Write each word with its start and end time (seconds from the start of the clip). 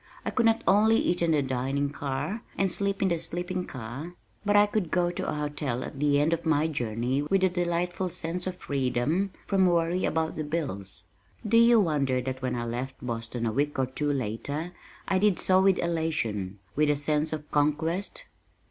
I 0.25 0.31
could 0.31 0.47
not 0.47 0.63
only 0.67 0.95
eat 0.97 1.21
in 1.21 1.29
the 1.29 1.43
dining 1.43 1.91
car, 1.91 2.41
and 2.57 2.71
sleep 2.71 3.03
in 3.03 3.09
the 3.09 3.19
sleeping 3.19 3.67
car, 3.67 4.15
but 4.43 4.55
I 4.55 4.65
could 4.65 4.89
go 4.89 5.11
to 5.11 5.29
a 5.29 5.33
hotel 5.35 5.83
at 5.83 5.99
the 5.99 6.19
end 6.19 6.33
of 6.33 6.43
my 6.43 6.65
journey 6.65 7.21
with 7.21 7.43
a 7.43 7.49
delightful 7.49 8.09
sense 8.09 8.47
of 8.47 8.55
freedom 8.55 9.29
from 9.45 9.67
worry 9.67 10.03
about 10.03 10.37
the 10.37 10.43
bills. 10.43 11.03
Do 11.47 11.57
you 11.57 11.79
wonder 11.81 12.19
that 12.19 12.41
when 12.41 12.55
I 12.55 12.65
left 12.65 12.95
Boston 13.05 13.45
a 13.45 13.51
week 13.53 13.77
or 13.77 13.85
two 13.85 14.11
later, 14.11 14.71
I 15.07 15.19
did 15.19 15.37
so 15.37 15.61
with 15.61 15.77
elation 15.77 16.57
with 16.75 16.89
a 16.89 16.95
sense 16.95 17.31
of 17.31 17.51
conquest? 17.51 18.25